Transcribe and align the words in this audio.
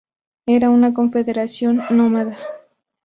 Era 0.47 0.71
una 0.71 0.95
confederación 0.95 1.83
nómada. 1.91 2.35